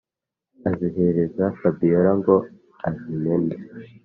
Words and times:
azihereza 0.69 1.43
fabiora 1.59 2.11
ngo 2.19 2.35
azimene 2.87 3.55